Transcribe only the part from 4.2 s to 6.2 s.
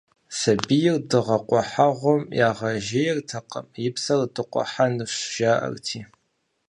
дыкъухьэнущ, жаӀэрти.